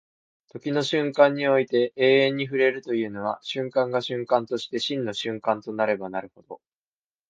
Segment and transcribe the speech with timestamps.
[0.47, 6.59] 時の瞬間において永遠に触れるというのは、瞬間が瞬間として真の瞬間となればなるほど、